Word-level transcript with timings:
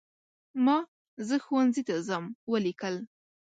ما 0.65 0.77
"زه 1.27 1.35
ښوونځي 1.45 1.83
ته 1.87 1.95
ځم" 2.07 2.25
ولیکل. 2.51 2.95